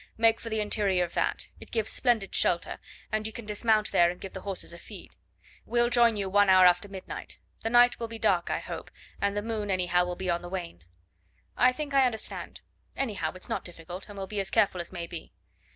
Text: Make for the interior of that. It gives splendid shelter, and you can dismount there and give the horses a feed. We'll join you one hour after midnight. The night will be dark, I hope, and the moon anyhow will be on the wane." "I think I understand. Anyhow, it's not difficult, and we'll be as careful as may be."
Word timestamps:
Make 0.17 0.39
for 0.39 0.49
the 0.49 0.61
interior 0.61 1.03
of 1.03 1.13
that. 1.13 1.47
It 1.59 1.69
gives 1.69 1.91
splendid 1.91 2.33
shelter, 2.33 2.79
and 3.11 3.27
you 3.27 3.31
can 3.31 3.45
dismount 3.45 3.91
there 3.91 4.09
and 4.09 4.19
give 4.19 4.33
the 4.33 4.41
horses 4.41 4.73
a 4.73 4.79
feed. 4.79 5.11
We'll 5.63 5.91
join 5.91 6.17
you 6.17 6.27
one 6.27 6.49
hour 6.49 6.65
after 6.65 6.89
midnight. 6.89 7.37
The 7.61 7.69
night 7.69 7.99
will 7.99 8.07
be 8.07 8.17
dark, 8.17 8.49
I 8.49 8.57
hope, 8.57 8.89
and 9.21 9.37
the 9.37 9.43
moon 9.43 9.69
anyhow 9.69 10.05
will 10.05 10.15
be 10.15 10.27
on 10.27 10.41
the 10.41 10.49
wane." 10.49 10.85
"I 11.55 11.71
think 11.71 11.93
I 11.93 12.07
understand. 12.07 12.61
Anyhow, 12.97 13.33
it's 13.35 13.47
not 13.47 13.63
difficult, 13.63 14.09
and 14.09 14.17
we'll 14.17 14.25
be 14.25 14.39
as 14.39 14.49
careful 14.49 14.81
as 14.81 14.91
may 14.91 15.05
be." 15.05 15.33